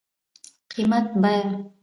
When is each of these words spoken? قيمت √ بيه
قيمت 0.75 1.05
√ 1.21 1.23
بيه 1.23 1.71